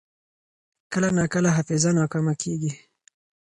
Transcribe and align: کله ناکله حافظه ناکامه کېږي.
کله 0.91 1.09
ناکله 1.17 1.49
حافظه 1.57 1.89
ناکامه 1.99 2.33
کېږي. 2.41 2.71